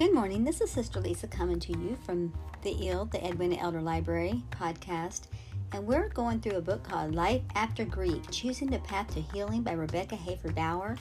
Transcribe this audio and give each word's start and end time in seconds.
Good 0.00 0.14
morning. 0.14 0.44
This 0.44 0.62
is 0.62 0.70
Sister 0.70 0.98
Lisa 0.98 1.26
coming 1.26 1.60
to 1.60 1.72
you 1.72 1.94
from 2.06 2.32
the 2.62 2.88
IL, 2.88 3.04
the 3.04 3.22
Edwina 3.22 3.56
Elder 3.56 3.82
Library 3.82 4.42
podcast, 4.50 5.26
and 5.72 5.86
we're 5.86 6.08
going 6.08 6.40
through 6.40 6.56
a 6.56 6.62
book 6.62 6.82
called 6.82 7.14
Life 7.14 7.42
After 7.54 7.84
Grief 7.84 8.22
Choosing 8.30 8.70
the 8.70 8.78
Path 8.78 9.12
to 9.12 9.20
Healing 9.20 9.62
by 9.62 9.72
Rebecca 9.72 10.16
Hayford 10.16 10.54
Bauer. 10.54 10.96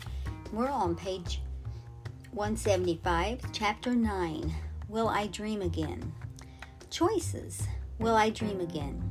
We're 0.52 0.68
on 0.68 0.98
page 0.98 1.42
175, 2.34 3.40
chapter 3.54 3.96
9 3.96 4.54
Will 4.90 5.08
I 5.08 5.28
Dream 5.28 5.62
Again? 5.62 6.12
Choices 6.90 7.66
Will 8.00 8.18
I 8.18 8.30
Dream 8.30 8.60
Again? 8.60 9.02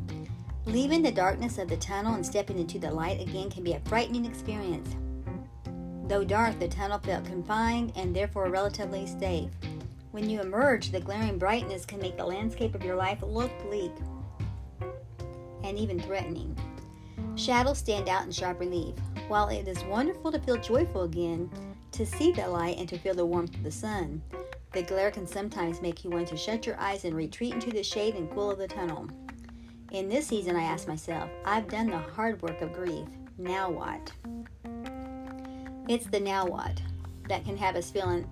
Leaving 0.66 1.00
the 1.00 1.11
darkness 1.11 1.57
of 1.57 1.68
the 1.68 1.79
tunnel 1.79 2.12
and 2.12 2.27
stepping 2.27 2.59
into 2.59 2.79
the 2.79 2.91
light 2.91 3.23
again 3.23 3.48
can 3.48 3.64
be 3.64 3.73
a 3.73 3.80
frightening 3.86 4.27
experience. 4.27 4.95
Though 6.08 6.25
dark, 6.25 6.58
the 6.58 6.68
tunnel 6.68 6.98
felt 6.98 7.25
confined 7.25 7.93
and 7.96 8.14
therefore 8.14 8.50
relatively 8.50 9.07
safe. 9.07 9.50
When 10.11 10.30
you 10.30 10.40
emerge, 10.40 10.90
the 10.90 11.00
glaring 11.00 11.39
brightness 11.39 11.85
can 11.85 12.00
make 12.00 12.17
the 12.17 12.25
landscape 12.25 12.75
of 12.75 12.82
your 12.82 12.96
life 12.96 13.18
look 13.22 13.50
bleak 13.62 13.93
and 15.62 15.79
even 15.79 16.00
threatening. 16.00 16.57
Shadows 17.36 17.79
stand 17.79 18.08
out 18.08 18.25
in 18.25 18.32
sharp 18.32 18.58
relief. 18.58 18.94
While 19.29 19.48
it 19.48 19.68
is 19.68 19.84
wonderful 19.84 20.32
to 20.32 20.40
feel 20.40 20.57
joyful 20.57 21.03
again, 21.03 21.50
to 21.93 22.07
see 22.07 22.32
the 22.32 22.48
light 22.48 22.79
and 22.79 22.89
to 22.89 22.98
feel 22.98 23.14
the 23.14 23.26
warmth 23.26 23.54
of 23.54 23.62
the 23.62 23.71
sun, 23.71 24.22
the 24.72 24.82
glare 24.82 25.11
can 25.11 25.26
sometimes 25.26 25.82
make 25.82 26.04
you 26.04 26.11
want 26.11 26.29
to 26.29 26.36
shut 26.36 26.67
your 26.67 26.79
eyes 26.81 27.04
and 27.04 27.14
retreat 27.14 27.54
into 27.54 27.70
the 27.70 27.82
shade 27.82 28.14
and 28.14 28.31
cool 28.31 28.50
of 28.50 28.59
the 28.59 28.68
tunnel. 28.68 29.09
In 29.93 30.09
this 30.09 30.26
season, 30.26 30.56
I 30.56 30.62
ask 30.62 30.89
myself, 30.89 31.31
I've 31.45 31.68
done 31.68 31.89
the 31.89 31.98
hard 31.98 32.41
work 32.42 32.61
of 32.62 32.72
grief. 32.72 33.06
Now 33.36 33.70
what? 33.70 34.12
It's 35.89 36.06
the 36.06 36.20
now 36.20 36.47
what 36.47 36.81
that 37.29 37.45
can 37.45 37.56
have 37.56 37.77
us 37.77 37.91
feeling 37.91 38.27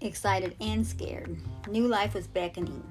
excited 0.00 0.56
and 0.60 0.86
scared. 0.86 1.36
New 1.68 1.86
life 1.88 2.14
was 2.14 2.26
beckoning. 2.26 2.82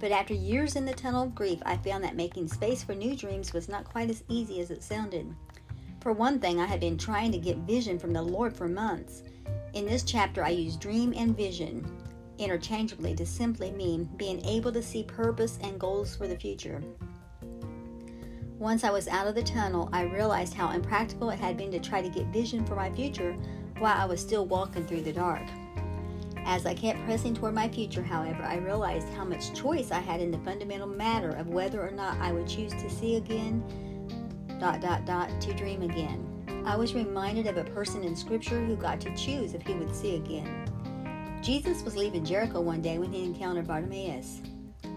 But 0.00 0.12
after 0.12 0.34
years 0.34 0.76
in 0.76 0.86
the 0.86 0.94
tunnel 0.94 1.24
of 1.24 1.34
grief, 1.34 1.60
I 1.66 1.76
found 1.76 2.02
that 2.04 2.16
making 2.16 2.48
space 2.48 2.82
for 2.82 2.94
new 2.94 3.14
dreams 3.14 3.52
was 3.52 3.68
not 3.68 3.84
quite 3.84 4.10
as 4.10 4.24
easy 4.28 4.60
as 4.60 4.70
it 4.70 4.82
sounded. 4.82 5.34
For 6.00 6.12
one 6.12 6.40
thing, 6.40 6.58
I 6.58 6.66
had 6.66 6.80
been 6.80 6.96
trying 6.96 7.32
to 7.32 7.38
get 7.38 7.58
vision 7.58 7.98
from 7.98 8.12
the 8.12 8.22
Lord 8.22 8.56
for 8.56 8.68
months. 8.68 9.22
In 9.74 9.84
this 9.84 10.02
chapter, 10.02 10.42
I 10.42 10.48
use 10.48 10.76
dream 10.76 11.12
and 11.16 11.36
vision 11.36 11.84
interchangeably 12.38 13.14
to 13.14 13.26
simply 13.26 13.70
mean 13.70 14.08
being 14.16 14.44
able 14.46 14.72
to 14.72 14.82
see 14.82 15.02
purpose 15.02 15.58
and 15.62 15.78
goals 15.78 16.16
for 16.16 16.26
the 16.26 16.38
future. 16.38 16.82
Once 18.58 18.82
I 18.82 18.90
was 18.90 19.08
out 19.08 19.26
of 19.26 19.34
the 19.34 19.42
tunnel, 19.42 19.88
I 19.92 20.02
realized 20.02 20.54
how 20.54 20.70
impractical 20.70 21.30
it 21.30 21.38
had 21.38 21.56
been 21.56 21.70
to 21.70 21.78
try 21.78 22.02
to 22.02 22.08
get 22.08 22.26
vision 22.26 22.64
for 22.64 22.76
my 22.76 22.90
future 22.90 23.32
while 23.78 23.96
I 23.98 24.04
was 24.06 24.20
still 24.20 24.46
walking 24.46 24.86
through 24.86 25.02
the 25.02 25.12
dark. 25.12 25.42
As 26.44 26.66
I 26.66 26.74
kept 26.74 27.04
pressing 27.04 27.34
toward 27.34 27.54
my 27.54 27.68
future, 27.68 28.02
however, 28.02 28.42
I 28.42 28.56
realized 28.56 29.08
how 29.10 29.24
much 29.24 29.54
choice 29.54 29.90
I 29.90 30.00
had 30.00 30.20
in 30.20 30.30
the 30.30 30.38
fundamental 30.38 30.86
matter 30.86 31.30
of 31.30 31.48
whether 31.48 31.80
or 31.80 31.90
not 31.90 32.18
I 32.18 32.32
would 32.32 32.48
choose 32.48 32.72
to 32.72 32.90
see 32.90 33.16
again, 33.16 33.62
dot, 34.58 34.80
dot, 34.80 35.04
dot, 35.04 35.40
to 35.40 35.54
dream 35.54 35.82
again. 35.82 36.26
I 36.66 36.76
was 36.76 36.94
reminded 36.94 37.46
of 37.46 37.56
a 37.56 37.64
person 37.64 38.04
in 38.04 38.16
Scripture 38.16 38.64
who 38.64 38.76
got 38.76 39.00
to 39.02 39.16
choose 39.16 39.54
if 39.54 39.62
he 39.62 39.74
would 39.74 39.94
see 39.94 40.16
again. 40.16 40.66
Jesus 41.42 41.82
was 41.82 41.96
leaving 41.96 42.24
Jericho 42.24 42.60
one 42.60 42.82
day 42.82 42.98
when 42.98 43.12
he 43.12 43.24
encountered 43.24 43.66
Bartimaeus. 43.66 44.42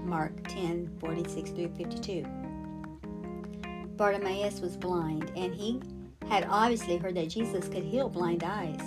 Mark 0.03 0.45
10 0.47 0.97
46 0.99 1.51
through 1.51 1.73
52. 1.77 2.25
Bartimaeus 3.95 4.59
was 4.59 4.75
blind, 4.75 5.31
and 5.35 5.53
he 5.53 5.81
had 6.29 6.47
obviously 6.49 6.97
heard 6.97 7.15
that 7.15 7.29
Jesus 7.29 7.67
could 7.67 7.83
heal 7.83 8.09
blind 8.09 8.43
eyes. 8.43 8.81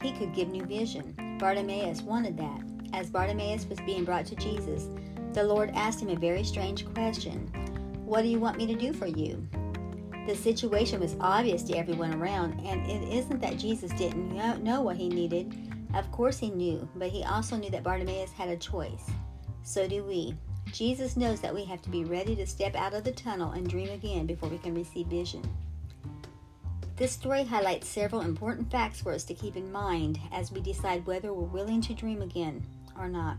He 0.00 0.12
could 0.12 0.34
give 0.34 0.48
new 0.48 0.64
vision. 0.64 1.14
Bartimaeus 1.38 2.02
wanted 2.02 2.36
that. 2.38 2.60
As 2.92 3.10
Bartimaeus 3.10 3.66
was 3.66 3.80
being 3.80 4.04
brought 4.04 4.26
to 4.26 4.36
Jesus, 4.36 4.88
the 5.32 5.42
Lord 5.42 5.70
asked 5.74 6.00
him 6.00 6.10
a 6.10 6.16
very 6.16 6.44
strange 6.44 6.86
question 6.94 7.48
What 8.04 8.22
do 8.22 8.28
you 8.28 8.38
want 8.38 8.56
me 8.56 8.66
to 8.66 8.74
do 8.74 8.92
for 8.92 9.06
you? 9.06 9.46
The 10.26 10.36
situation 10.36 11.00
was 11.00 11.16
obvious 11.20 11.64
to 11.64 11.76
everyone 11.76 12.14
around, 12.14 12.60
and 12.64 12.88
it 12.88 13.12
isn't 13.12 13.40
that 13.40 13.58
Jesus 13.58 13.92
didn't 13.92 14.32
know 14.62 14.80
what 14.80 14.96
he 14.96 15.08
needed. 15.08 15.54
Of 15.94 16.10
course, 16.12 16.38
he 16.38 16.50
knew, 16.50 16.88
but 16.96 17.10
he 17.10 17.24
also 17.24 17.56
knew 17.56 17.70
that 17.70 17.82
Bartimaeus 17.82 18.32
had 18.32 18.48
a 18.48 18.56
choice. 18.56 19.10
So 19.64 19.86
do 19.86 20.04
we. 20.04 20.36
Jesus 20.72 21.16
knows 21.16 21.40
that 21.40 21.54
we 21.54 21.64
have 21.64 21.82
to 21.82 21.90
be 21.90 22.04
ready 22.04 22.34
to 22.36 22.46
step 22.46 22.74
out 22.74 22.94
of 22.94 23.04
the 23.04 23.12
tunnel 23.12 23.52
and 23.52 23.68
dream 23.68 23.90
again 23.90 24.26
before 24.26 24.48
we 24.48 24.58
can 24.58 24.74
receive 24.74 25.08
vision. 25.08 25.42
This 26.96 27.10
story 27.10 27.42
highlights 27.42 27.88
several 27.88 28.20
important 28.20 28.70
facts 28.70 29.00
for 29.00 29.12
us 29.12 29.24
to 29.24 29.34
keep 29.34 29.56
in 29.56 29.72
mind 29.72 30.20
as 30.30 30.52
we 30.52 30.60
decide 30.60 31.04
whether 31.06 31.32
we're 31.32 31.42
willing 31.42 31.80
to 31.82 31.92
dream 31.92 32.22
again 32.22 32.64
or 32.96 33.08
not. 33.08 33.36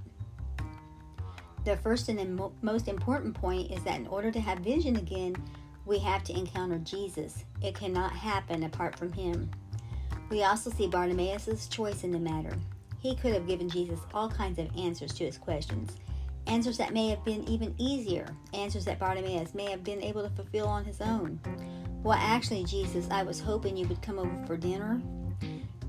The 1.63 1.77
first 1.77 2.09
and 2.09 2.51
most 2.61 2.89
important 2.89 3.33
point 3.33 3.71
is 3.71 3.81
that 3.83 3.97
in 3.97 4.07
order 4.07 4.29
to 4.29 4.41
have 4.41 4.59
vision 4.59 4.97
again, 4.97 5.35
we 5.85 5.99
have 5.99 6.21
to 6.25 6.37
encounter 6.37 6.79
Jesus. 6.79 7.45
It 7.61 7.75
cannot 7.75 8.11
happen 8.11 8.63
apart 8.63 8.99
from 8.99 9.13
Him. 9.13 9.49
We 10.29 10.43
also 10.43 10.69
see 10.69 10.87
Bartimaeus' 10.87 11.69
choice 11.69 12.03
in 12.03 12.11
the 12.11 12.19
matter. 12.19 12.57
He 12.99 13.15
could 13.15 13.33
have 13.33 13.47
given 13.47 13.69
Jesus 13.69 13.99
all 14.13 14.29
kinds 14.29 14.59
of 14.59 14.67
answers 14.77 15.13
to 15.13 15.25
his 15.25 15.37
questions, 15.37 15.93
answers 16.47 16.77
that 16.77 16.93
may 16.93 17.07
have 17.07 17.23
been 17.23 17.47
even 17.47 17.73
easier, 17.77 18.27
answers 18.53 18.83
that 18.85 18.99
Bartimaeus 18.99 19.53
may 19.53 19.69
have 19.71 19.83
been 19.83 20.03
able 20.03 20.23
to 20.23 20.35
fulfill 20.35 20.67
on 20.67 20.83
his 20.83 20.99
own. 20.99 21.39
Well, 22.05 22.19
actually, 22.21 22.63
Jesus, 22.65 23.07
I 23.09 23.23
was 23.23 23.39
hoping 23.39 23.75
you 23.75 23.87
would 23.87 24.03
come 24.03 24.19
over 24.19 24.45
for 24.45 24.57
dinner. 24.57 25.01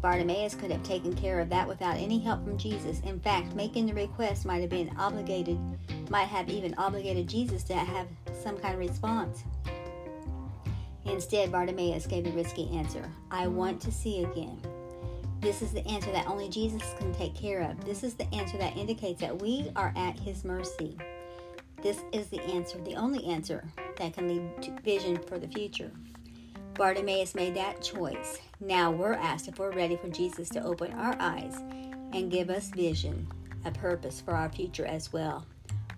Bartimaeus 0.00 0.54
could 0.54 0.70
have 0.70 0.82
taken 0.82 1.14
care 1.14 1.40
of 1.40 1.50
that 1.50 1.68
without 1.68 1.98
any 1.98 2.18
help 2.18 2.42
from 2.42 2.56
Jesus. 2.56 3.00
In 3.00 3.20
fact, 3.20 3.54
making 3.54 3.84
the 3.84 3.92
request 3.92 4.46
might 4.46 4.62
have 4.62 4.70
been 4.70 4.96
obligated, 4.96 5.58
might 6.08 6.28
have 6.28 6.48
even 6.48 6.72
obligated 6.78 7.28
Jesus 7.28 7.64
to 7.64 7.74
have 7.74 8.06
some 8.42 8.56
kind 8.56 8.72
of 8.72 8.80
response. 8.80 9.44
Instead, 11.04 11.52
Bartimaeus 11.52 12.06
gave 12.06 12.24
the 12.24 12.32
risky 12.32 12.70
answer 12.70 13.12
I 13.30 13.46
want 13.46 13.78
to 13.82 13.92
see 13.92 14.24
again. 14.24 14.58
This 15.40 15.60
is 15.60 15.72
the 15.72 15.86
answer 15.86 16.10
that 16.12 16.28
only 16.28 16.48
Jesus 16.48 16.94
can 16.98 17.12
take 17.12 17.34
care 17.34 17.60
of. 17.60 17.84
This 17.84 18.02
is 18.02 18.14
the 18.14 18.34
answer 18.34 18.56
that 18.56 18.74
indicates 18.78 19.20
that 19.20 19.42
we 19.42 19.70
are 19.76 19.92
at 19.94 20.18
his 20.18 20.46
mercy. 20.46 20.96
This 21.82 22.00
is 22.10 22.28
the 22.28 22.40
answer, 22.40 22.78
the 22.78 22.94
only 22.94 23.24
answer 23.26 23.62
that 23.98 24.14
can 24.14 24.28
lead 24.28 24.62
to 24.62 24.70
vision 24.82 25.18
for 25.18 25.38
the 25.38 25.48
future. 25.48 25.90
Bartimaeus 26.76 27.34
made 27.34 27.54
that 27.54 27.80
choice. 27.82 28.38
Now 28.60 28.90
we're 28.90 29.14
asked 29.14 29.48
if 29.48 29.58
we're 29.58 29.72
ready 29.72 29.96
for 29.96 30.08
Jesus 30.08 30.48
to 30.50 30.62
open 30.62 30.92
our 30.92 31.16
eyes 31.18 31.56
and 32.12 32.30
give 32.30 32.50
us 32.50 32.68
vision, 32.68 33.26
a 33.64 33.70
purpose 33.70 34.20
for 34.20 34.34
our 34.34 34.50
future 34.50 34.84
as 34.84 35.12
well. 35.12 35.46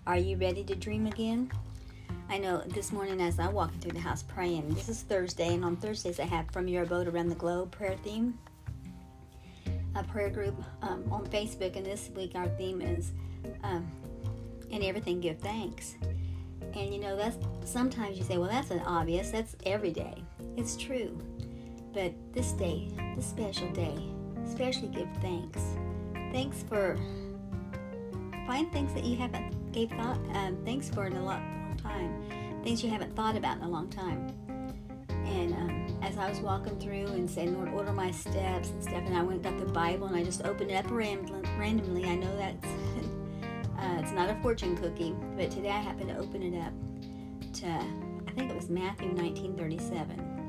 Are 0.07 0.17
you 0.17 0.37
ready 0.37 0.63
to 0.63 0.75
dream 0.75 1.05
again? 1.05 1.51
I 2.29 2.37
know 2.37 2.63
this 2.67 2.93
morning 2.93 3.19
as 3.21 3.39
I'm 3.39 3.53
walking 3.53 3.79
through 3.79 3.91
the 3.91 3.99
house 3.99 4.23
praying, 4.23 4.73
this 4.73 4.87
is 4.87 5.01
Thursday, 5.01 5.53
and 5.53 5.65
on 5.65 5.75
Thursdays 5.75 6.19
I 6.19 6.25
have 6.25 6.49
From 6.51 6.67
Your 6.67 6.83
Abode 6.83 7.07
Around 7.07 7.29
the 7.29 7.35
Globe 7.35 7.71
prayer 7.71 7.97
theme, 8.03 8.37
a 9.95 10.03
prayer 10.03 10.29
group 10.29 10.55
um, 10.81 11.03
on 11.11 11.25
Facebook, 11.25 11.75
and 11.75 11.85
this 11.85 12.09
week 12.15 12.33
our 12.35 12.47
theme 12.49 12.81
is 12.81 13.11
um, 13.63 13.91
In 14.69 14.83
Everything 14.83 15.19
Give 15.19 15.37
Thanks. 15.39 15.95
And 16.75 16.93
you 16.93 16.99
know, 16.99 17.15
that's 17.15 17.37
sometimes 17.65 18.17
you 18.17 18.23
say, 18.23 18.37
well, 18.37 18.49
that's 18.49 18.71
an 18.71 18.81
obvious, 18.81 19.31
that's 19.31 19.55
every 19.65 19.91
day. 19.91 20.23
It's 20.57 20.77
true. 20.77 21.19
But 21.93 22.13
this 22.33 22.51
day, 22.53 22.89
this 23.15 23.25
special 23.25 23.69
day, 23.71 23.97
especially 24.45 24.89
give 24.89 25.09
thanks. 25.21 25.61
Thanks 26.31 26.63
for 26.63 26.97
find 28.45 28.71
things 28.71 28.93
that 28.95 29.03
you 29.03 29.15
haven't 29.15 29.71
gave 29.71 29.91
thought 29.91 30.17
um, 30.33 30.57
thanks 30.65 30.89
for 30.89 31.05
in 31.05 31.13
a 31.13 31.23
long, 31.23 31.39
long 31.67 31.77
time. 31.77 32.63
Things 32.63 32.83
you 32.83 32.89
haven't 32.89 33.15
thought 33.15 33.37
about 33.37 33.57
in 33.57 33.63
a 33.63 33.69
long 33.69 33.89
time. 33.89 34.33
And 35.07 35.53
um, 35.53 35.99
as 36.01 36.17
I 36.17 36.29
was 36.29 36.39
walking 36.39 36.79
through 36.79 37.07
and 37.07 37.29
saying, 37.29 37.53
Lord, 37.55 37.69
order 37.69 37.93
my 37.93 38.09
steps 38.11 38.69
and 38.69 38.81
stuff, 38.81 39.03
and 39.05 39.15
I 39.15 39.21
went 39.21 39.43
got 39.43 39.59
the 39.59 39.65
Bible 39.65 40.07
and 40.07 40.15
I 40.15 40.23
just 40.23 40.43
opened 40.43 40.71
it 40.71 40.83
up 40.83 40.89
randomly. 40.89 42.05
I 42.05 42.15
know 42.15 42.35
that's 42.37 42.65
uh, 43.79 43.99
it's 43.99 44.11
not 44.11 44.29
a 44.29 44.35
fortune 44.41 44.75
cookie, 44.75 45.15
but 45.37 45.49
today 45.51 45.69
I 45.69 45.79
happened 45.79 46.09
to 46.09 46.17
open 46.17 46.43
it 46.43 46.59
up 46.59 46.73
to, 47.53 47.67
I 47.67 48.31
think 48.31 48.51
it 48.51 48.55
was 48.55 48.69
Matthew 48.69 49.09
1937. 49.09 50.39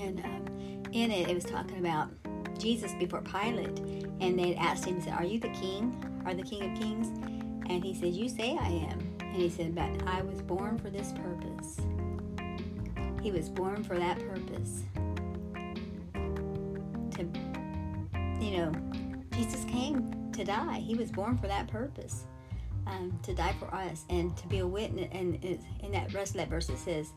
And 0.00 0.20
um, 0.24 0.44
in 0.92 1.10
it, 1.10 1.28
it 1.28 1.34
was 1.34 1.44
talking 1.44 1.78
about 1.78 2.10
Jesus 2.58 2.92
before 2.98 3.22
Pilate. 3.22 3.78
And 4.20 4.38
they 4.38 4.54
asked 4.56 4.84
him, 4.84 5.00
said, 5.00 5.14
Are 5.14 5.24
you 5.24 5.40
the 5.40 5.48
king? 5.48 5.96
Are 6.26 6.34
the 6.34 6.42
king 6.42 6.70
of 6.70 6.78
kings? 6.78 7.08
And 7.70 7.82
he 7.82 7.94
said, 7.94 8.12
You 8.12 8.28
say 8.28 8.58
I 8.60 8.68
am. 8.68 8.98
And 9.20 9.36
he 9.36 9.48
said, 9.48 9.74
But 9.74 9.90
I 10.06 10.22
was 10.22 10.42
born 10.42 10.78
for 10.78 10.90
this 10.90 11.12
purpose. 11.12 11.80
He 13.22 13.30
was 13.30 13.48
born 13.48 13.82
for 13.82 13.98
that 13.98 14.18
purpose. 14.18 14.82
To, 17.16 17.24
you 18.40 18.58
know, 18.58 18.72
Jesus 19.32 19.64
came 19.64 20.17
to 20.38 20.44
die. 20.44 20.78
He 20.78 20.94
was 20.94 21.10
born 21.10 21.36
for 21.36 21.48
that 21.48 21.66
purpose, 21.66 22.24
um, 22.86 23.18
to 23.24 23.34
die 23.34 23.54
for 23.58 23.74
us 23.74 24.04
and 24.08 24.36
to 24.36 24.46
be 24.46 24.60
a 24.60 24.66
witness. 24.66 25.08
And 25.12 25.34
in 25.44 25.92
that 25.92 26.14
rest 26.14 26.32
of 26.32 26.38
that 26.38 26.48
verse, 26.48 26.68
it 26.68 26.78
says, 26.78 27.12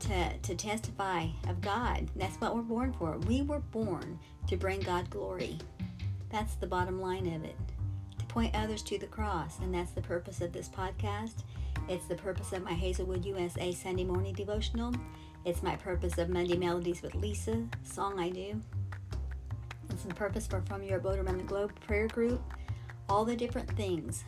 to, 0.00 0.36
to 0.38 0.54
testify 0.56 1.28
of 1.48 1.60
God. 1.60 2.10
That's 2.16 2.36
what 2.40 2.54
we're 2.54 2.62
born 2.62 2.92
for. 2.92 3.16
We 3.18 3.42
were 3.42 3.60
born 3.60 4.18
to 4.48 4.56
bring 4.56 4.80
God 4.80 5.08
glory. 5.08 5.58
That's 6.30 6.56
the 6.56 6.66
bottom 6.66 7.00
line 7.00 7.32
of 7.32 7.44
it. 7.44 7.56
To 8.18 8.26
point 8.26 8.56
others 8.56 8.82
to 8.82 8.98
the 8.98 9.06
cross. 9.06 9.60
And 9.60 9.72
that's 9.72 9.92
the 9.92 10.02
purpose 10.02 10.40
of 10.40 10.52
this 10.52 10.68
podcast. 10.68 11.44
It's 11.88 12.06
the 12.06 12.16
purpose 12.16 12.52
of 12.52 12.64
my 12.64 12.72
Hazelwood 12.72 13.24
USA 13.24 13.70
Sunday 13.70 14.04
morning 14.04 14.34
devotional. 14.34 14.92
It's 15.44 15.62
my 15.62 15.76
purpose 15.76 16.18
of 16.18 16.28
Monday 16.28 16.56
Melodies 16.56 17.02
with 17.02 17.14
Lisa 17.14 17.62
song 17.84 18.18
I 18.18 18.30
do. 18.30 18.60
It's 19.90 20.02
the 20.02 20.14
purpose 20.14 20.46
for 20.46 20.60
From 20.62 20.82
Your 20.82 20.98
Abode 20.98 21.20
Around 21.20 21.38
the 21.38 21.44
Globe 21.44 21.72
prayer 21.86 22.08
group. 22.08 22.42
All 23.08 23.24
the 23.24 23.36
different 23.36 23.70
things 23.76 24.24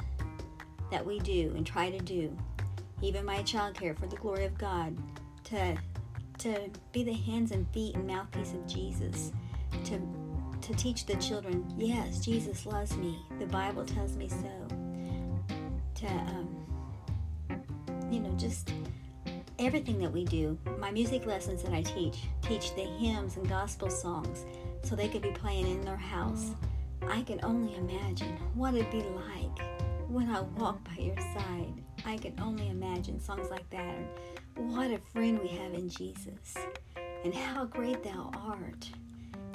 that 0.91 1.05
we 1.05 1.19
do 1.21 1.53
and 1.57 1.67
try 1.67 1.91
to 1.91 1.99
do, 1.99 2.37
even 3.03 3.25
my 3.25 3.43
child 3.43 3.75
care 3.75 3.95
for 3.95 4.07
the 4.07 4.17
glory 4.17 4.45
of 4.45 4.57
God, 4.59 4.97
to 5.45 5.77
to 6.39 6.71
be 6.93 7.03
the 7.03 7.15
hands 7.15 7.51
and 7.51 7.67
feet 7.73 7.95
and 7.95 8.07
mouthpiece 8.07 8.53
of 8.53 8.67
Jesus, 8.67 9.33
to 9.85 10.01
to 10.61 10.75
teach 10.75 11.07
the 11.07 11.15
children, 11.17 11.65
yes, 11.77 12.21
Jesus 12.21 12.67
loves 12.67 12.97
me. 12.97 13.19
The 13.39 13.47
Bible 13.47 13.85
tells 13.85 14.17
me 14.17 14.29
so. 14.29 14.69
To 15.97 16.07
um, 16.07 16.67
you 18.11 18.21
know, 18.21 18.35
just 18.37 18.73
everything 19.59 19.99
that 19.99 20.13
we 20.13 20.25
do. 20.25 20.59
My 20.79 20.91
music 20.91 21.27
lessons 21.27 21.63
that 21.63 21.73
I 21.73 21.83
teach 21.83 22.19
teach 22.43 22.75
the 22.75 22.83
hymns 22.83 23.37
and 23.37 23.49
gospel 23.49 23.91
songs 23.91 24.45
so 24.83 24.95
they 24.95 25.09
could 25.09 25.23
be 25.23 25.31
playing 25.31 25.67
in 25.67 25.81
their 25.83 25.97
house. 25.97 26.51
I 27.09 27.23
can 27.23 27.41
only 27.43 27.77
imagine 27.77 28.37
what 28.55 28.75
it'd 28.75 28.91
be 28.91 29.03
like 29.03 29.59
when 30.09 30.31
I 30.31 30.41
walk 30.41 30.83
by 30.85 31.03
your 31.03 31.19
side. 31.19 31.73
I 32.05 32.17
can 32.17 32.35
only 32.41 32.69
imagine 32.69 33.21
songs 33.21 33.49
like 33.51 33.69
that. 33.71 33.99
And 34.57 34.73
what 34.73 34.91
a 34.91 34.99
friend 35.13 35.41
we 35.41 35.49
have 35.49 35.75
in 35.75 35.89
Jesus. 35.89 36.55
And 37.25 37.35
how 37.35 37.65
great 37.65 38.03
thou 38.03 38.31
art. 38.35 38.89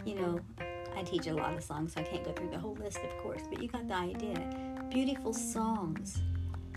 You 0.05 0.15
know, 0.15 0.39
I 0.95 1.03
teach 1.03 1.27
a 1.27 1.33
lot 1.33 1.53
of 1.53 1.63
songs, 1.63 1.93
so 1.93 2.01
I 2.01 2.03
can't 2.03 2.23
go 2.23 2.31
through 2.33 2.49
the 2.49 2.59
whole 2.59 2.75
list, 2.75 2.97
of 2.97 3.17
course, 3.23 3.43
but 3.49 3.61
you 3.61 3.67
got 3.67 3.87
the 3.87 3.95
idea. 3.95 4.87
Beautiful 4.89 5.33
songs 5.33 6.21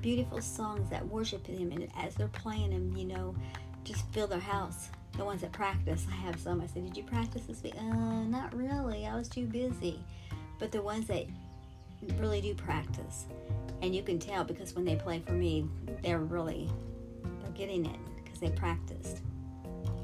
beautiful 0.04 0.42
songs 0.42 0.90
that 0.90 1.08
worship 1.08 1.46
Him, 1.46 1.72
and 1.72 1.88
as 1.98 2.14
they're 2.14 2.28
playing 2.28 2.70
them, 2.72 2.94
you 2.94 3.06
know, 3.06 3.34
just 3.84 4.06
fill 4.12 4.26
their 4.26 4.38
house. 4.38 4.90
The 5.16 5.24
ones 5.24 5.40
that 5.40 5.52
practice, 5.52 6.06
I 6.12 6.14
have 6.16 6.38
some. 6.38 6.60
I 6.60 6.66
said, 6.66 6.84
"Did 6.84 6.94
you 6.94 7.04
practice 7.04 7.44
this 7.46 7.62
week?" 7.62 7.74
Uh, 7.78 8.24
not 8.24 8.54
really. 8.54 9.06
I 9.06 9.16
was 9.16 9.30
too 9.30 9.46
busy. 9.46 10.04
But 10.58 10.72
the 10.72 10.82
ones 10.82 11.06
that 11.06 11.26
really 12.18 12.40
do 12.40 12.54
practice, 12.54 13.26
and 13.82 13.94
you 13.94 14.02
can 14.02 14.18
tell 14.18 14.44
because 14.44 14.74
when 14.74 14.84
they 14.84 14.96
play 14.96 15.22
for 15.26 15.32
me, 15.32 15.66
they're 16.02 16.18
really 16.18 16.70
they're 17.42 17.52
getting 17.52 17.86
it 17.86 17.98
because 18.22 18.40
they 18.40 18.50
practiced. 18.50 19.22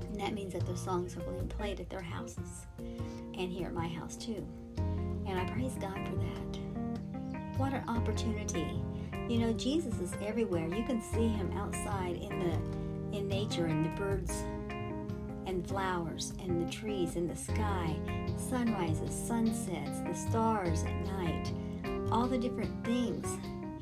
And 0.09 0.21
that 0.21 0.35
means 0.35 0.53
that 0.53 0.67
their 0.67 0.77
songs 0.77 1.17
are 1.17 1.21
being 1.21 1.49
played 1.49 1.81
at 1.81 1.89
their 1.89 2.03
houses 2.03 2.67
and 2.79 3.51
here 3.51 3.69
at 3.69 3.75
my 3.75 3.89
house 3.89 4.17
too. 4.17 4.47
And 5.27 5.39
I 5.39 5.45
praise 5.45 5.75
God 5.81 5.99
for 6.09 6.17
that. 6.17 7.59
What 7.59 7.73
an 7.73 7.89
opportunity 7.89 8.83
you 9.31 9.39
know, 9.39 9.53
Jesus 9.53 9.95
is 10.01 10.13
everywhere. 10.21 10.67
You 10.67 10.83
can 10.83 11.01
see 11.01 11.29
him 11.29 11.53
outside 11.57 12.17
in 12.17 12.41
the 12.41 13.17
in 13.17 13.29
nature 13.29 13.67
and 13.67 13.85
the 13.85 13.89
birds 13.91 14.43
and 15.61 15.69
flowers 15.69 16.33
and 16.41 16.67
the 16.67 16.73
trees 16.73 17.17
and 17.17 17.29
the 17.29 17.37
sky, 17.37 17.95
sunrises, 18.49 19.15
sunsets, 19.15 20.01
the 20.07 20.15
stars 20.15 20.85
at 20.85 20.95
night, 21.19 21.53
all 22.11 22.27
the 22.27 22.39
different 22.39 22.73
things. 22.83 23.27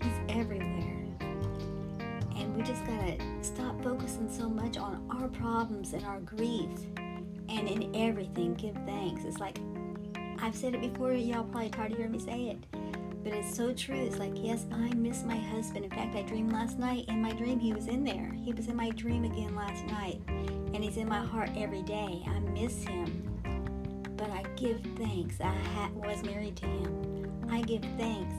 He's 0.02 0.36
everywhere. 0.36 1.06
And 2.36 2.56
we 2.56 2.62
just 2.62 2.84
got 2.84 3.00
to 3.00 3.18
stop 3.42 3.80
focusing 3.84 4.28
so 4.28 4.48
much 4.48 4.76
on 4.76 5.06
our 5.08 5.28
problems 5.28 5.92
and 5.92 6.04
our 6.04 6.18
grief 6.20 6.70
and 7.48 7.68
in 7.68 7.94
everything 7.94 8.54
give 8.54 8.74
thanks. 8.84 9.24
It's 9.24 9.38
like 9.38 9.60
I've 10.40 10.56
said 10.56 10.74
it 10.74 10.80
before, 10.80 11.12
y'all 11.12 11.44
probably 11.44 11.70
tired 11.70 11.92
of 11.92 11.98
hearing 11.98 12.12
me 12.12 12.18
say 12.18 12.56
it 12.56 12.77
but 13.28 13.36
it's 13.36 13.54
so 13.54 13.72
true. 13.74 14.06
It's 14.06 14.18
like, 14.18 14.32
yes, 14.34 14.64
I 14.72 14.88
miss 14.94 15.22
my 15.22 15.36
husband. 15.36 15.84
In 15.84 15.90
fact, 15.90 16.16
I 16.16 16.22
dreamed 16.22 16.52
last 16.52 16.78
night. 16.78 17.04
In 17.08 17.20
my 17.20 17.32
dream, 17.32 17.58
he 17.58 17.74
was 17.74 17.86
in 17.86 18.02
there. 18.02 18.32
He 18.42 18.54
was 18.54 18.68
in 18.68 18.76
my 18.76 18.88
dream 18.90 19.24
again 19.24 19.54
last 19.54 19.84
night. 19.86 20.20
And 20.28 20.76
he's 20.76 20.96
in 20.96 21.08
my 21.08 21.24
heart 21.24 21.50
every 21.54 21.82
day. 21.82 22.24
I 22.26 22.38
miss 22.38 22.84
him. 22.84 24.14
But 24.16 24.30
I 24.30 24.44
give 24.56 24.80
thanks. 24.96 25.40
I 25.42 25.52
ha- 25.52 25.90
was 25.94 26.22
married 26.22 26.56
to 26.56 26.66
him. 26.66 27.46
I 27.50 27.60
give 27.60 27.82
thanks 27.98 28.34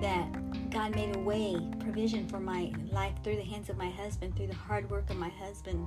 that 0.00 0.70
God 0.70 0.94
made 0.94 1.16
a 1.16 1.18
way, 1.18 1.60
provision 1.78 2.26
for 2.26 2.40
my 2.40 2.72
life 2.90 3.14
through 3.22 3.36
the 3.36 3.44
hands 3.44 3.68
of 3.68 3.76
my 3.76 3.90
husband, 3.90 4.36
through 4.36 4.46
the 4.46 4.54
hard 4.54 4.90
work 4.90 5.10
of 5.10 5.16
my 5.16 5.28
husband. 5.28 5.86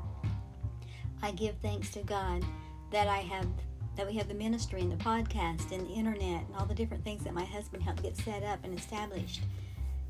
I 1.23 1.31
give 1.31 1.55
thanks 1.63 1.89
to 1.91 2.03
God 2.03 2.45
that 2.91 3.07
I 3.07 3.17
have 3.17 3.47
that 3.95 4.07
we 4.07 4.15
have 4.15 4.27
the 4.27 4.33
ministry 4.33 4.81
and 4.81 4.91
the 4.91 5.03
podcast 5.03 5.71
and 5.71 5.85
the 5.87 5.93
internet 5.93 6.45
and 6.45 6.55
all 6.57 6.65
the 6.65 6.73
different 6.73 7.03
things 7.03 7.23
that 7.23 7.33
my 7.33 7.45
husband 7.45 7.83
helped 7.83 8.01
get 8.01 8.17
set 8.17 8.43
up 8.43 8.59
and 8.63 8.77
established 8.77 9.41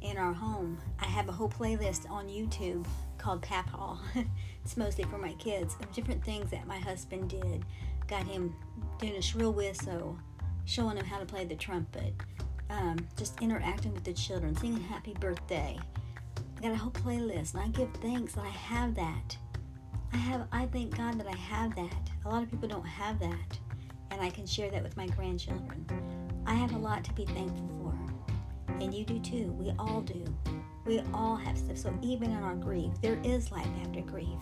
in 0.01 0.18
our 0.18 0.33
home. 0.33 0.77
I 1.00 1.06
have 1.06 1.27
a 1.30 1.31
whole 1.31 1.50
playlist 1.50 2.09
on 2.09 2.27
YouTube 2.27 2.85
called 3.18 3.41
Papaw. 3.41 3.97
it's 4.63 4.77
mostly 4.77 5.03
for 5.06 5.18
my 5.18 5.33
kids 5.33 5.75
of 5.81 5.91
different 5.94 6.24
things 6.24 6.51
that 6.51 6.68
my 6.68 6.77
husband 6.77 7.30
did. 7.30 7.65
Got 8.07 8.24
him 8.24 8.56
doing 9.00 9.15
a 9.15 9.21
shrill 9.21 9.53
whistle, 9.53 10.18
showing 10.65 10.97
him 10.97 11.06
how 11.06 11.19
to 11.19 11.25
play 11.25 11.45
the 11.45 11.56
trumpet, 11.56 12.13
um, 12.69 12.97
just 13.18 13.41
interacting 13.41 13.94
with 13.94 14.03
the 14.03 14.13
children, 14.13 14.56
singing 14.56 14.83
happy 14.83 15.13
birthday. 15.19 15.77
I 16.57 16.62
got 16.62 16.71
a 16.71 16.75
whole 16.75 16.91
playlist 16.91 17.53
and 17.53 17.63
I 17.63 17.68
give 17.68 17.89
thanks 18.01 18.33
that 18.33 18.45
I 18.45 18.50
have 18.50 18.95
that. 18.95 19.38
I 20.13 20.18
have 20.18 20.47
I 20.51 20.65
thank 20.68 20.95
God 20.95 21.19
that 21.19 21.27
I 21.27 21.35
have 21.35 21.75
that. 21.75 22.12
A 22.25 22.30
lot 22.30 22.44
of 22.44 22.51
people 22.51 22.69
don't 22.69 22.85
have 22.85 23.19
that 23.19 23.57
and 24.13 24.21
I 24.21 24.30
can 24.30 24.45
share 24.45 24.69
that 24.69 24.83
with 24.83 24.95
my 24.95 25.07
grandchildren. 25.07 25.86
I 26.45 26.54
have 26.54 26.74
a 26.74 26.77
lot 26.77 27.04
to 27.06 27.13
be 27.13 27.25
thankful 27.25 27.68
for, 27.81 28.74
and 28.80 28.94
you 28.94 29.04
do 29.04 29.19
too. 29.19 29.51
We 29.54 29.74
all 29.80 30.01
do. 30.01 30.24
We 30.86 31.01
all 31.13 31.36
have 31.36 31.57
stuff. 31.57 31.77
So 31.77 31.98
even 32.04 32.31
in 32.31 32.44
our 32.44 32.56
grief, 32.56 32.92
there 33.01 33.19
is 33.24 33.51
life 33.51 33.68
after 33.81 34.01
grief 34.01 34.39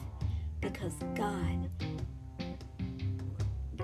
because 0.59 0.93
God 1.15 1.69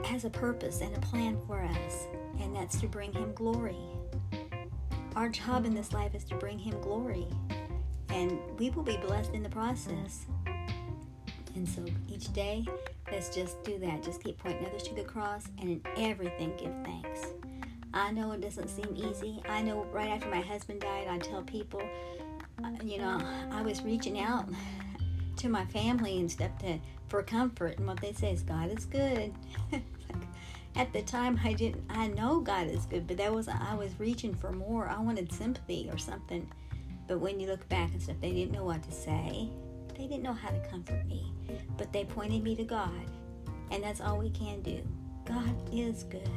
has 0.04 0.26
a 0.26 0.30
purpose 0.30 0.82
and 0.82 0.96
a 0.96 1.00
plan 1.00 1.38
for 1.48 1.64
us, 1.64 2.08
and 2.42 2.54
that's 2.54 2.80
to 2.82 2.88
bring 2.88 3.14
Him 3.14 3.34
glory. 3.34 3.78
Our 5.16 5.30
job 5.30 5.66
in 5.66 5.74
this 5.74 5.94
life 5.94 6.14
is 6.14 6.26
to 6.26 6.36
bring 6.36 6.60
Him 6.60 6.80
glory, 6.82 7.28
and 8.10 8.38
we 8.60 8.72
will 8.72 8.84
be 8.84 8.98
blessed 8.98 9.34
in 9.34 9.42
the 9.42 9.50
process. 9.50 10.26
And 11.56 11.68
so 11.68 11.86
each 12.10 12.34
day, 12.34 12.66
let's 13.12 13.34
just 13.34 13.64
do 13.64 13.78
that. 13.80 14.04
Just 14.04 14.24
keep 14.24 14.38
pointing 14.38 14.66
others 14.66 14.84
to 14.84 14.96
the 14.96 15.04
cross 15.04 15.46
and 15.60 15.70
in 15.70 15.82
everything 15.98 16.54
give 16.58 16.74
thanks. 16.84 17.34
I 17.94 18.12
know 18.12 18.32
it 18.34 18.42
doesn't 18.42 18.68
seem 18.68 18.96
easy. 18.96 19.42
I 19.48 19.62
know 19.62 19.86
right 19.92 20.10
after 20.10 20.30
my 20.30 20.42
husband 20.42 20.82
died, 20.82 21.08
I 21.10 21.18
tell 21.18 21.42
people, 21.42 21.82
you 22.84 23.00
know, 23.00 23.20
I 23.52 23.62
was 23.62 23.82
reaching 23.82 24.20
out 24.20 24.48
to 25.38 25.50
my 25.50 25.66
family 25.66 26.20
and 26.20 26.30
stuff 26.30 26.58
to 26.60 26.80
for 27.08 27.24
comfort, 27.24 27.78
and 27.78 27.88
what 27.88 28.02
they 28.02 28.12
say 28.12 28.34
is 28.34 28.42
God 28.42 28.70
is 28.78 28.86
good. 28.86 29.34
At 30.76 30.94
the 30.94 31.02
time, 31.02 31.40
I 31.44 31.54
didn't. 31.54 31.84
I 31.90 32.08
know 32.08 32.40
God 32.40 32.68
is 32.68 32.86
good, 32.86 33.08
but 33.08 33.18
that 33.18 33.34
was 33.34 33.48
I 33.48 33.74
was 33.74 33.98
reaching 34.00 34.36
for 34.36 34.52
more. 34.52 34.88
I 34.88 35.00
wanted 35.00 35.32
sympathy 35.32 35.90
or 35.92 35.98
something. 35.98 36.48
But 37.08 37.20
when 37.20 37.40
you 37.40 37.48
look 37.48 37.68
back 37.70 37.92
and 37.94 38.02
stuff, 38.02 38.18
they 38.22 38.32
didn't 38.32 38.52
know 38.52 38.66
what 38.66 38.84
to 38.84 38.92
say. 38.92 39.50
They 39.98 40.06
didn't 40.06 40.24
know 40.24 40.34
how 40.34 40.50
to 40.50 40.60
comfort 40.70 41.08
me, 41.08 41.27
but 41.88 41.94
they 41.94 42.04
pointed 42.04 42.44
me 42.44 42.54
to 42.54 42.66
God. 42.66 42.92
And 43.72 43.82
that's 43.82 44.02
all 44.02 44.18
we 44.18 44.30
can 44.30 44.62
do. 44.62 44.82
God 45.26 45.56
is 45.72 46.04
good. 46.04 46.30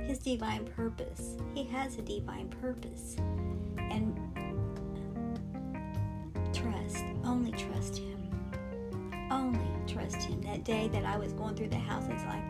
His 0.00 0.18
divine 0.18 0.66
purpose. 0.66 1.36
He 1.54 1.64
has 1.64 1.98
a 1.98 2.02
divine 2.02 2.48
purpose. 2.60 3.16
And 3.76 4.16
trust, 6.52 7.04
only 7.24 7.50
trust 7.52 7.98
Him. 7.98 8.30
Only 9.30 9.60
trust 9.86 10.22
Him. 10.22 10.40
That 10.42 10.64
day 10.64 10.88
that 10.92 11.04
I 11.04 11.16
was 11.16 11.32
going 11.32 11.56
through 11.56 11.70
the 11.70 11.78
house, 11.78 12.04
it's 12.08 12.24
like 12.24 12.42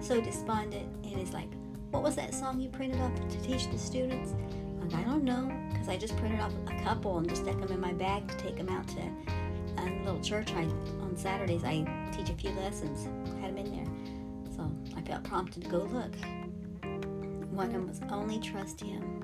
so 0.00 0.20
despondent, 0.20 0.88
and 1.04 1.18
it's 1.18 1.32
like, 1.32 1.48
what 1.90 2.02
was 2.02 2.14
that 2.14 2.32
song 2.32 2.60
you 2.60 2.68
printed 2.68 3.00
off 3.00 3.14
to 3.28 3.40
teach 3.42 3.70
the 3.70 3.78
students? 3.78 4.34
Like, 4.80 4.94
I 4.94 5.02
don't 5.02 5.24
know, 5.24 5.50
because 5.72 5.88
I 5.88 5.96
just 5.96 6.16
printed 6.16 6.40
off 6.40 6.52
a 6.68 6.84
couple 6.84 7.18
and 7.18 7.28
just 7.28 7.42
stuck 7.42 7.58
them 7.60 7.72
in 7.72 7.80
my 7.80 7.92
bag 7.92 8.28
to 8.28 8.36
take 8.36 8.56
them 8.56 8.68
out 8.68 8.86
to 8.88 9.10
little 10.06 10.20
church 10.22 10.52
I 10.52 10.62
on 11.02 11.16
Saturdays 11.16 11.64
I 11.64 11.84
teach 12.12 12.30
a 12.30 12.34
few 12.34 12.50
lessons. 12.50 13.06
Had 13.40 13.56
them 13.56 13.58
in 13.58 13.74
there, 13.74 14.54
so 14.54 14.70
I 14.96 15.02
felt 15.02 15.24
prompted 15.24 15.64
to 15.64 15.68
go 15.68 15.78
look. 15.78 16.14
One 17.50 17.66
of 17.66 17.72
them 17.72 17.88
was 17.88 18.00
"Only 18.08 18.38
Trust 18.38 18.80
Him." 18.80 19.22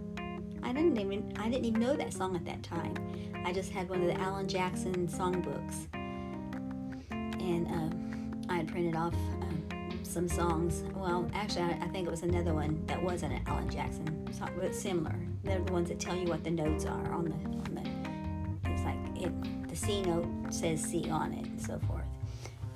I 0.63 0.73
didn't 0.73 0.99
even 0.99 1.33
I 1.39 1.49
didn't 1.49 1.67
even 1.67 1.81
know 1.81 1.95
that 1.95 2.13
song 2.13 2.35
at 2.35 2.45
that 2.47 2.63
time. 2.65 2.95
I 3.45 3.53
just 3.53 3.71
had 3.71 3.89
one 3.89 4.01
of 4.01 4.09
the 4.09 4.21
Alan 4.21 4.49
Jackson 4.49 5.07
songbooks, 5.07 5.87
and 7.13 7.67
um, 7.69 8.43
I 8.49 8.57
had 8.57 8.69
printed 8.69 8.97
off 8.97 9.15
um, 9.15 10.01
some 10.03 10.29
songs. 10.29 10.83
Well, 10.97 11.31
actually, 11.33 11.63
I, 11.63 11.79
I, 11.83 11.89
think 11.89 12.09
it 12.09 12.11
was 12.11 12.23
another 12.23 12.55
one 12.55 12.85
that 12.87 13.01
wasn't 13.01 13.35
an 13.35 13.43
Alan 13.47 13.71
Jackson 13.71 14.33
song, 14.33 14.51
but 14.59 14.75
similar. 14.75 15.15
They're 15.45 15.61
the 15.61 15.73
ones 15.73 15.89
that 15.91 16.01
tell 16.01 16.17
you 16.17 16.27
what 16.27 16.43
the 16.43 16.51
notes 16.51 16.87
are 16.87 17.13
on 17.13 17.25
the 17.27 17.35
on 17.59 17.75
the. 17.75 18.71
It's 18.71 18.83
like 18.83 18.97
it 19.17 19.33
the 19.73 19.79
C 19.79 20.03
note 20.03 20.27
says 20.51 20.83
C 20.83 21.09
on 21.09 21.33
it 21.33 21.47
and 21.47 21.61
so 21.61 21.79
forth. 21.89 22.05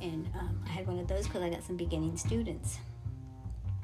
And 0.01 0.27
um, 0.39 0.59
I 0.65 0.71
had 0.71 0.87
one 0.87 0.99
of 0.99 1.07
those 1.07 1.27
because 1.27 1.43
I 1.43 1.51
got 1.51 1.63
some 1.63 1.77
beginning 1.77 2.17
students. 2.17 2.79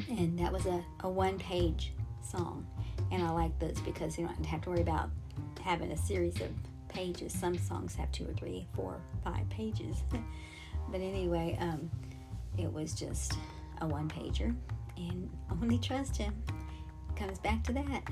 And 0.09 0.39
that 0.39 0.51
was 0.51 0.65
a, 0.65 0.83
a 1.01 1.11
one 1.11 1.39
page 1.39 1.93
song. 2.23 2.67
And 3.11 3.23
I 3.23 3.31
like 3.31 3.59
those 3.59 3.79
because 3.81 4.19
you 4.19 4.27
don't 4.27 4.47
have 4.47 4.63
to 4.63 4.71
worry 4.71 4.81
about 4.81 5.11
having 5.63 5.93
a 5.93 5.97
series 5.97 6.41
of 6.41 6.49
pages. 6.89 7.35
Some 7.35 7.59
songs 7.59 7.95
have 7.97 8.11
two 8.13 8.27
or 8.27 8.33
three, 8.33 8.67
four, 8.75 8.99
five 9.23 9.47
pages. 9.51 9.99
but 10.91 11.01
anyway, 11.03 11.59
um, 11.61 11.91
it 12.57 12.73
was 12.73 12.95
just 12.95 13.35
a 13.83 13.87
one 13.87 14.09
pager. 14.09 14.55
And 14.97 15.29
only 15.51 15.79
trust 15.79 16.17
Him. 16.17 16.35
Comes 17.15 17.39
back 17.41 17.63
to 17.65 17.75
that. 17.75 18.05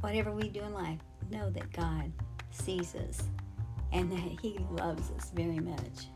Whatever 0.00 0.32
we 0.32 0.48
do 0.48 0.62
in 0.62 0.74
life, 0.74 0.98
know 1.30 1.48
that 1.50 1.72
God 1.72 2.10
sees 2.50 2.96
us 2.96 3.22
and 3.96 4.12
that 4.12 4.40
He 4.42 4.58
loves 4.72 5.10
us 5.12 5.30
very 5.34 5.58
much. 5.58 6.08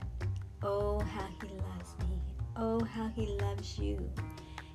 Oh, 0.62 1.00
how 1.00 1.26
He 1.42 1.48
loves 1.48 1.94
me. 2.00 2.20
Oh, 2.54 2.84
how 2.84 3.08
He 3.08 3.26
loves 3.40 3.78
you. 3.78 3.98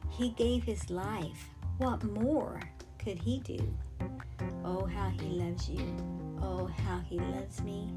He 0.10 0.30
gave 0.30 0.64
His 0.64 0.90
life. 0.90 1.50
What 1.78 2.04
more 2.04 2.60
could 2.98 3.20
He 3.20 3.40
do? 3.42 3.60
Oh, 4.64 4.86
how 4.88 5.10
He 5.10 5.28
loves 5.28 5.70
you. 5.70 5.96
Oh, 6.42 6.66
how 6.84 7.00
He 7.08 7.20
loves 7.20 7.62
me. 7.62 7.94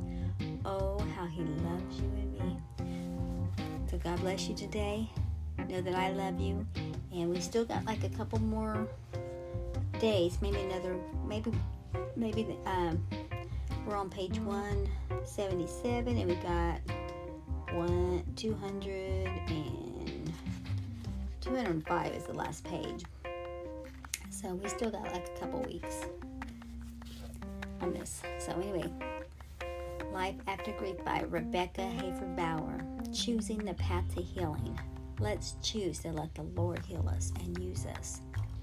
Oh, 0.66 0.98
how 1.16 1.24
He 1.24 1.40
loves 1.40 2.00
you 2.00 2.10
and 2.16 2.32
me. 2.38 2.56
So, 3.90 3.96
God 3.96 4.20
bless 4.20 4.46
you 4.46 4.54
today. 4.54 5.08
Know 5.70 5.80
that 5.80 5.94
I 5.94 6.10
love 6.10 6.38
you. 6.38 6.66
And 7.12 7.30
we 7.30 7.40
still 7.40 7.64
got 7.64 7.82
like 7.86 8.04
a 8.04 8.10
couple 8.10 8.40
more 8.40 8.86
days, 10.00 10.36
maybe 10.42 10.58
another, 10.60 10.96
maybe, 11.26 11.50
maybe, 12.14 12.58
um, 12.66 13.02
we're 13.88 13.96
on 13.96 14.10
page 14.10 14.38
177 14.40 16.18
and 16.18 16.28
we 16.28 16.34
got 16.36 16.78
one 17.72 18.22
200 18.36 19.30
and 19.48 20.32
205 21.40 22.12
is 22.12 22.24
the 22.24 22.34
last 22.34 22.64
page. 22.64 23.04
So 24.30 24.54
we 24.54 24.68
still 24.68 24.90
got 24.90 25.04
like 25.04 25.28
a 25.34 25.40
couple 25.40 25.62
weeks 25.62 26.02
on 27.80 27.94
this. 27.94 28.22
So 28.38 28.52
anyway, 28.52 28.92
Life 30.12 30.36
After 30.46 30.72
Grief 30.72 31.02
by 31.04 31.24
Rebecca 31.28 31.80
Hayford 31.80 32.36
Bauer. 32.36 32.84
Choosing 33.14 33.58
the 33.58 33.74
path 33.74 34.04
to 34.14 34.22
healing. 34.22 34.78
Let's 35.18 35.56
choose 35.62 36.00
to 36.00 36.12
let 36.12 36.34
the 36.34 36.42
Lord 36.42 36.84
heal 36.84 37.08
us 37.08 37.32
and 37.40 37.58
use 37.64 37.86
us 37.86 38.20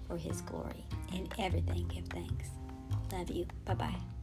for 0.08 0.18
His 0.18 0.42
glory. 0.42 0.86
In 1.14 1.28
everything, 1.40 1.88
give 1.88 2.06
thanks. 2.06 2.50
Love 3.12 3.32
you. 3.32 3.48
Bye 3.66 3.74
bye. 3.74 4.15